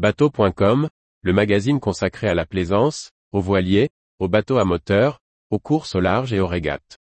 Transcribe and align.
Bateau.com, 0.00 0.88
le 1.20 1.32
magazine 1.34 1.78
consacré 1.78 2.26
à 2.26 2.32
la 2.32 2.46
plaisance, 2.46 3.10
aux 3.32 3.42
voiliers, 3.42 3.90
aux 4.18 4.28
bateaux 4.28 4.56
à 4.56 4.64
moteur, 4.64 5.20
aux 5.50 5.58
courses 5.58 5.94
au 5.94 6.00
large 6.00 6.32
et 6.32 6.40
aux 6.40 6.46
régates. 6.46 6.96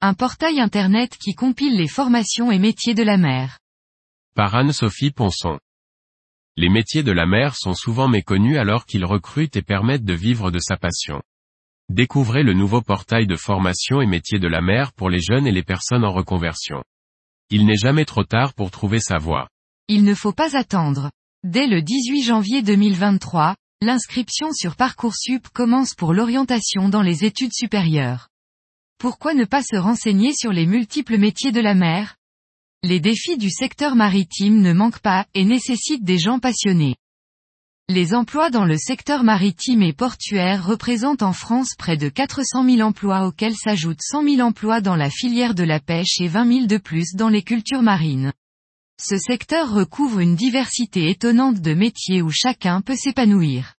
Un 0.00 0.14
portail 0.14 0.60
internet 0.60 1.16
qui 1.18 1.34
compile 1.34 1.76
les 1.76 1.88
formations 1.88 2.52
et 2.52 2.60
métiers 2.60 2.94
de 2.94 3.02
la 3.02 3.16
mer. 3.16 3.58
Par 4.36 4.54
Anne-Sophie 4.54 5.10
Ponson. 5.10 5.58
Les 6.58 6.70
métiers 6.70 7.02
de 7.02 7.12
la 7.12 7.26
mer 7.26 7.54
sont 7.54 7.74
souvent 7.74 8.08
méconnus 8.08 8.56
alors 8.56 8.86
qu'ils 8.86 9.04
recrutent 9.04 9.56
et 9.56 9.62
permettent 9.62 10.04
de 10.06 10.14
vivre 10.14 10.50
de 10.50 10.58
sa 10.58 10.78
passion. 10.78 11.20
Découvrez 11.90 12.42
le 12.42 12.54
nouveau 12.54 12.80
portail 12.80 13.26
de 13.26 13.36
formation 13.36 14.00
et 14.00 14.06
métiers 14.06 14.38
de 14.38 14.48
la 14.48 14.62
mer 14.62 14.94
pour 14.94 15.10
les 15.10 15.20
jeunes 15.20 15.46
et 15.46 15.52
les 15.52 15.62
personnes 15.62 16.04
en 16.04 16.12
reconversion. 16.12 16.82
Il 17.50 17.66
n'est 17.66 17.76
jamais 17.76 18.06
trop 18.06 18.24
tard 18.24 18.54
pour 18.54 18.70
trouver 18.70 19.00
sa 19.00 19.18
voie. 19.18 19.48
Il 19.88 20.02
ne 20.04 20.14
faut 20.14 20.32
pas 20.32 20.56
attendre. 20.56 21.10
Dès 21.44 21.66
le 21.66 21.82
18 21.82 22.22
janvier 22.22 22.62
2023, 22.62 23.54
l'inscription 23.82 24.50
sur 24.52 24.76
Parcoursup 24.76 25.46
commence 25.48 25.94
pour 25.94 26.14
l'orientation 26.14 26.88
dans 26.88 27.02
les 27.02 27.24
études 27.24 27.52
supérieures. 27.52 28.28
Pourquoi 28.98 29.34
ne 29.34 29.44
pas 29.44 29.62
se 29.62 29.76
renseigner 29.76 30.32
sur 30.32 30.52
les 30.52 30.64
multiples 30.64 31.18
métiers 31.18 31.52
de 31.52 31.60
la 31.60 31.74
mer? 31.74 32.16
Les 32.88 33.00
défis 33.00 33.36
du 33.36 33.50
secteur 33.50 33.96
maritime 33.96 34.60
ne 34.60 34.72
manquent 34.72 35.00
pas 35.00 35.26
et 35.34 35.44
nécessitent 35.44 36.04
des 36.04 36.20
gens 36.20 36.38
passionnés. 36.38 36.94
Les 37.88 38.14
emplois 38.14 38.48
dans 38.48 38.64
le 38.64 38.76
secteur 38.78 39.24
maritime 39.24 39.82
et 39.82 39.92
portuaire 39.92 40.64
représentent 40.64 41.24
en 41.24 41.32
France 41.32 41.74
près 41.76 41.96
de 41.96 42.08
400 42.08 42.64
000 42.64 42.82
emplois 42.82 43.26
auxquels 43.26 43.56
s'ajoutent 43.56 44.02
100 44.02 44.36
000 44.36 44.40
emplois 44.40 44.80
dans 44.80 44.94
la 44.94 45.10
filière 45.10 45.56
de 45.56 45.64
la 45.64 45.80
pêche 45.80 46.20
et 46.20 46.28
20 46.28 46.52
000 46.58 46.66
de 46.66 46.76
plus 46.76 47.14
dans 47.14 47.28
les 47.28 47.42
cultures 47.42 47.82
marines. 47.82 48.32
Ce 49.00 49.18
secteur 49.18 49.68
recouvre 49.74 50.20
une 50.20 50.36
diversité 50.36 51.10
étonnante 51.10 51.60
de 51.60 51.74
métiers 51.74 52.22
où 52.22 52.30
chacun 52.30 52.82
peut 52.82 52.94
s'épanouir. 52.94 53.75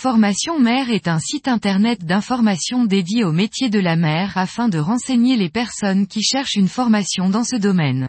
Formation 0.00 0.60
Mer 0.60 0.90
est 0.90 1.08
un 1.08 1.18
site 1.18 1.48
internet 1.48 2.04
d'information 2.04 2.84
dédié 2.84 3.24
aux 3.24 3.32
métiers 3.32 3.68
de 3.68 3.80
la 3.80 3.96
mer 3.96 4.38
afin 4.38 4.68
de 4.68 4.78
renseigner 4.78 5.36
les 5.36 5.48
personnes 5.48 6.06
qui 6.06 6.22
cherchent 6.22 6.54
une 6.54 6.68
formation 6.68 7.28
dans 7.28 7.42
ce 7.42 7.56
domaine. 7.56 8.08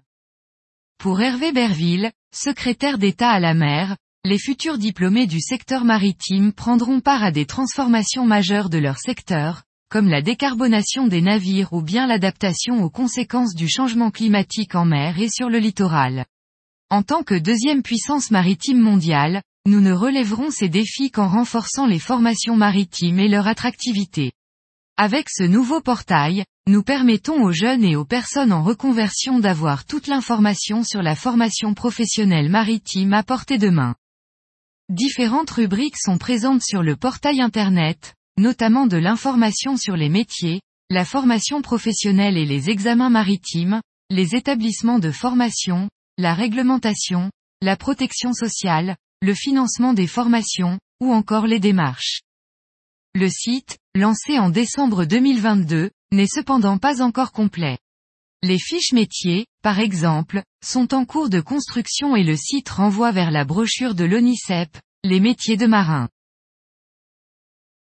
Pour 0.99 1.19
Hervé 1.19 1.51
Berville, 1.51 2.11
secrétaire 2.31 2.99
d'État 2.99 3.31
à 3.31 3.39
la 3.39 3.55
mer, 3.55 3.97
les 4.23 4.37
futurs 4.37 4.77
diplômés 4.77 5.25
du 5.25 5.39
secteur 5.39 5.83
maritime 5.83 6.53
prendront 6.53 6.99
part 6.99 7.23
à 7.23 7.31
des 7.31 7.45
transformations 7.45 8.25
majeures 8.25 8.69
de 8.69 8.77
leur 8.77 8.99
secteur, 8.99 9.63
comme 9.89 10.09
la 10.09 10.21
décarbonation 10.21 11.07
des 11.07 11.21
navires 11.21 11.73
ou 11.73 11.81
bien 11.81 12.05
l'adaptation 12.05 12.83
aux 12.83 12.91
conséquences 12.91 13.55
du 13.55 13.67
changement 13.67 14.11
climatique 14.11 14.75
en 14.75 14.85
mer 14.85 15.19
et 15.19 15.29
sur 15.29 15.49
le 15.49 15.57
littoral. 15.57 16.25
En 16.91 17.01
tant 17.01 17.23
que 17.23 17.35
deuxième 17.35 17.81
puissance 17.81 18.29
maritime 18.29 18.79
mondiale, 18.79 19.41
nous 19.65 19.81
ne 19.81 19.93
relèverons 19.93 20.51
ces 20.51 20.69
défis 20.69 21.11
qu'en 21.11 21.27
renforçant 21.27 21.85
les 21.85 21.99
formations 21.99 22.55
maritimes 22.55 23.19
et 23.19 23.27
leur 23.27 23.47
attractivité. 23.47 24.31
Avec 24.97 25.29
ce 25.29 25.43
nouveau 25.43 25.79
portail, 25.81 26.43
nous 26.67 26.83
permettons 26.83 27.43
aux 27.43 27.51
jeunes 27.51 27.83
et 27.83 27.95
aux 27.95 28.05
personnes 28.05 28.51
en 28.51 28.63
reconversion 28.63 29.39
d'avoir 29.39 29.85
toute 29.85 30.07
l'information 30.07 30.83
sur 30.83 31.01
la 31.01 31.15
formation 31.15 31.73
professionnelle 31.73 32.49
maritime 32.49 33.13
à 33.13 33.23
portée 33.23 33.57
de 33.57 33.69
main. 33.69 33.95
Différentes 34.89 35.51
rubriques 35.51 35.97
sont 35.97 36.17
présentes 36.17 36.63
sur 36.63 36.83
le 36.83 36.95
portail 36.95 37.41
Internet, 37.41 38.15
notamment 38.37 38.87
de 38.87 38.97
l'information 38.97 39.77
sur 39.77 39.95
les 39.95 40.09
métiers, 40.09 40.61
la 40.89 41.05
formation 41.05 41.61
professionnelle 41.61 42.37
et 42.37 42.45
les 42.45 42.69
examens 42.69 43.09
maritimes, 43.09 43.81
les 44.09 44.35
établissements 44.35 44.99
de 44.99 45.11
formation, 45.11 45.89
la 46.17 46.33
réglementation, 46.33 47.29
la 47.61 47.77
protection 47.77 48.33
sociale, 48.33 48.95
le 49.21 49.33
financement 49.33 49.93
des 49.93 50.07
formations, 50.07 50.79
ou 51.01 51.11
encore 51.11 51.45
les 51.45 51.59
démarches. 51.59 52.21
Le 53.13 53.27
site, 53.27 53.77
lancé 53.95 54.39
en 54.39 54.49
décembre 54.49 55.05
2022, 55.05 55.91
n'est 56.11 56.27
cependant 56.27 56.77
pas 56.77 57.01
encore 57.01 57.31
complet. 57.31 57.77
Les 58.41 58.57
fiches 58.57 58.93
métiers, 58.93 59.45
par 59.61 59.79
exemple, 59.79 60.43
sont 60.63 60.93
en 60.93 61.03
cours 61.03 61.29
de 61.29 61.41
construction 61.41 62.15
et 62.15 62.23
le 62.23 62.37
site 62.37 62.69
renvoie 62.69 63.11
vers 63.11 63.31
la 63.31 63.43
brochure 63.43 63.95
de 63.95 64.05
l'ONICEP, 64.05 64.77
les 65.03 65.19
métiers 65.19 65.57
de 65.57 65.67
marin. 65.67 66.07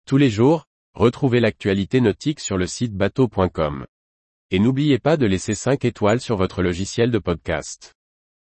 Tous 0.07 0.17
les 0.17 0.31
jours, 0.31 0.65
retrouvez 0.95 1.39
l'actualité 1.39 2.01
nautique 2.01 2.39
sur 2.39 2.57
le 2.57 2.65
site 2.65 2.95
bateau.com. 2.95 3.85
Et 4.49 4.59
n'oubliez 4.59 4.97
pas 4.97 5.17
de 5.17 5.27
laisser 5.27 5.53
5 5.53 5.85
étoiles 5.85 6.19
sur 6.19 6.35
votre 6.35 6.63
logiciel 6.63 7.11
de 7.11 7.19
podcast. 7.19 7.93